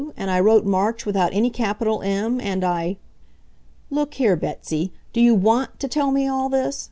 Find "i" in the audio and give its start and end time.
0.31-0.39, 2.63-2.97